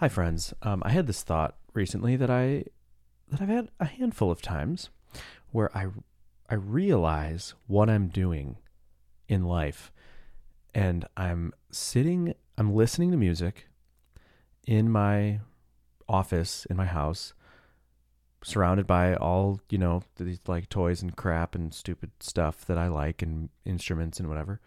[0.00, 0.52] Hi, friends.
[0.60, 2.64] Um, I had this thought recently that I
[3.30, 4.90] that I've had a handful of times
[5.52, 5.86] where I
[6.50, 8.58] I realize what I'm doing
[9.26, 9.90] in life,
[10.74, 13.68] and I'm sitting, I'm listening to music
[14.66, 15.40] in my
[16.06, 17.32] office in my house,
[18.44, 22.88] surrounded by all you know these like toys and crap and stupid stuff that I
[22.88, 24.60] like and instruments and whatever.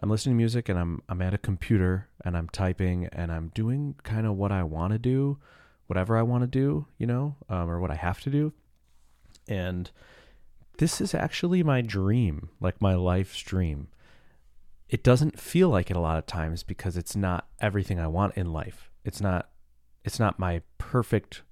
[0.00, 3.50] I'm listening to music and I'm I'm at a computer and I'm typing and I'm
[3.54, 5.38] doing kind of what I want to do,
[5.86, 8.52] whatever I want to do, you know, um, or what I have to do.
[9.46, 9.90] And
[10.78, 13.88] this is actually my dream, like my life's dream.
[14.88, 18.36] It doesn't feel like it a lot of times because it's not everything I want
[18.36, 18.90] in life.
[19.04, 19.50] It's not
[20.04, 21.42] it's not my perfect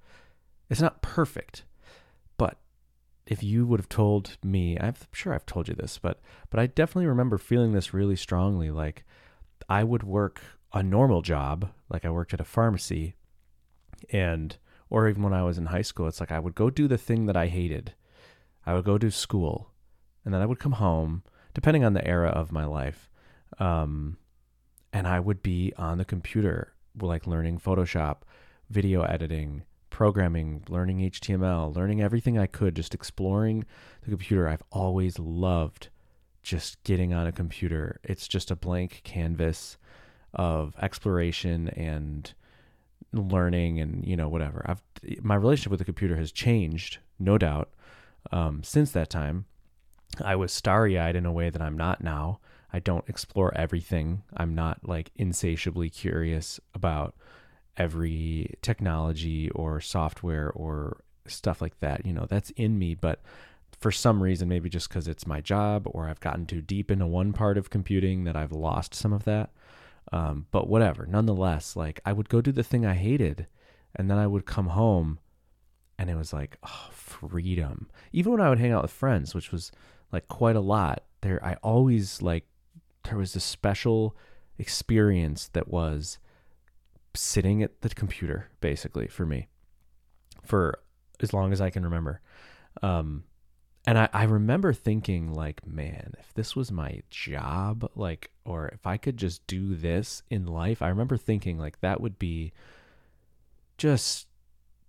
[0.68, 1.64] it's not perfect
[3.30, 6.20] if you would have told me, I'm sure I've told you this, but
[6.50, 8.72] but I definitely remember feeling this really strongly.
[8.72, 9.04] Like
[9.68, 10.42] I would work
[10.74, 13.14] a normal job, like I worked at a pharmacy,
[14.12, 14.56] and
[14.90, 16.98] or even when I was in high school, it's like I would go do the
[16.98, 17.94] thing that I hated.
[18.66, 19.70] I would go to school,
[20.24, 21.22] and then I would come home,
[21.54, 23.08] depending on the era of my life,
[23.60, 24.18] um,
[24.92, 28.22] and I would be on the computer, like learning Photoshop,
[28.68, 33.64] video editing, programming, learning HTML, learning everything I could, just exploring
[34.02, 34.48] the computer.
[34.48, 35.88] I've always loved
[36.42, 38.00] just getting on a computer.
[38.02, 39.76] It's just a blank canvas
[40.32, 42.32] of exploration and
[43.12, 44.64] learning and you know whatever.
[44.66, 44.82] I've
[45.22, 47.70] my relationship with the computer has changed, no doubt,
[48.32, 49.46] um, since that time.
[50.22, 52.40] I was starry eyed in a way that I'm not now.
[52.72, 54.22] I don't explore everything.
[54.36, 57.14] I'm not like insatiably curious about
[57.80, 62.04] every technology or software or stuff like that.
[62.04, 63.22] You know, that's in me, but
[63.80, 67.06] for some reason, maybe just because it's my job or I've gotten too deep into
[67.06, 69.50] one part of computing that I've lost some of that.
[70.12, 73.46] Um, but whatever, nonetheless, like I would go do the thing I hated
[73.96, 75.18] and then I would come home
[75.98, 77.88] and it was like, oh, freedom.
[78.12, 79.72] Even when I would hang out with friends, which was
[80.12, 82.44] like quite a lot, there, I always like,
[83.04, 84.14] there was this special
[84.58, 86.18] experience that was
[87.14, 89.48] sitting at the computer basically for me
[90.44, 90.78] for
[91.20, 92.20] as long as I can remember.
[92.82, 93.24] Um,
[93.86, 98.86] and I, I remember thinking like, man, if this was my job, like, or if
[98.86, 102.52] I could just do this in life, I remember thinking like that would be
[103.78, 104.26] just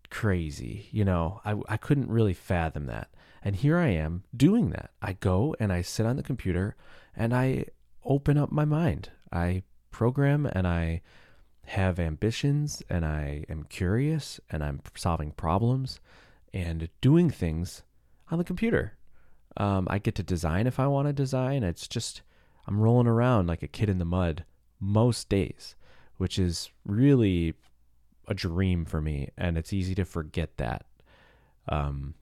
[0.10, 0.90] crazy.
[0.92, 3.10] You know, I, I couldn't really fathom that.
[3.44, 4.92] And here I am doing that.
[5.02, 6.76] I go and I sit on the computer
[7.16, 7.66] and I
[8.04, 9.10] open up my mind.
[9.32, 11.02] I program and I
[11.66, 16.00] have ambitions and I am curious and I'm solving problems
[16.54, 17.84] and doing things
[18.30, 18.94] on the computer.
[19.58, 21.64] Um, I get to design if I want to design.
[21.64, 22.22] It's just,
[22.68, 24.46] I'm rolling around like a kid in the mud
[24.80, 25.76] most days,
[26.18, 27.54] which is really
[28.28, 29.30] a dream for me.
[29.38, 30.86] And it's easy to forget that.
[31.70, 32.16] Um,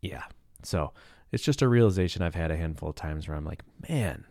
[0.00, 0.24] yeah.
[0.62, 0.92] So
[1.32, 4.26] it's just a realization I've had a handful of times where I'm like, man,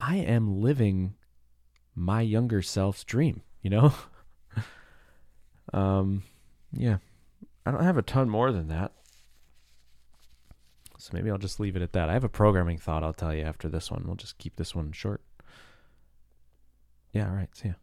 [0.00, 1.14] I am living
[1.94, 3.92] my younger self's dream, you know?
[5.72, 6.22] um,
[6.72, 6.98] yeah.
[7.66, 8.92] I don't have a ton more than that.
[10.98, 12.10] So maybe I'll just leave it at that.
[12.10, 14.04] I have a programming thought I'll tell you after this one.
[14.06, 15.22] We'll just keep this one short.
[17.12, 17.54] Yeah, all right.
[17.56, 17.74] See ya.